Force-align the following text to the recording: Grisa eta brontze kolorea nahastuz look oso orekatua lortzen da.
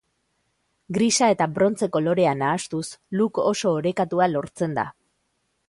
Grisa 0.97 1.27
eta 1.33 1.47
brontze 1.57 1.89
kolorea 1.97 2.33
nahastuz 2.39 2.83
look 3.21 3.43
oso 3.53 3.77
orekatua 3.83 4.31
lortzen 4.33 4.77
da. 4.83 4.91